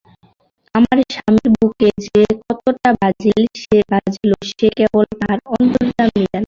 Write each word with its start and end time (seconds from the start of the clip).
আমার 0.75 0.97
স্বামীর 1.09 1.47
বুকে 1.55 1.89
যে 2.05 2.21
কতটা 2.41 2.89
বাজিল 2.99 3.41
সে 3.61 3.77
কেবল 4.77 5.05
তাঁর 5.19 5.37
অন্তর্যামীই 5.55 5.89
জানেন। 6.23 6.39